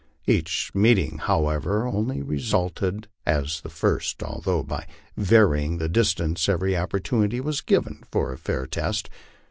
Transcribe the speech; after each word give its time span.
Each 0.25 0.73
meeting, 0.73 1.19
however, 1.19 1.85
only 1.85 2.23
resulted 2.23 3.07
as 3.23 3.61
the 3.61 3.69
first, 3.69 4.23
although 4.23 4.63
by 4.63 4.87
varying 5.15 5.77
the 5.77 5.87
distance 5.89 6.49
every 6.49 6.75
opportunity 6.75 7.39
was 7.39 7.61
given 7.61 8.03
for 8.11 8.33
a 8.33 8.37
fair 8.39 8.65
test. 8.65 9.11